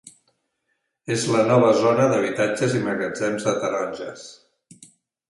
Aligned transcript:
És 1.15 1.25
la 1.35 1.43
nova 1.51 1.69
zona 1.83 2.07
d'habitatges 2.13 2.73
i 2.79 2.81
magatzems 2.87 3.47
de 3.49 3.55
taronges. 3.65 4.25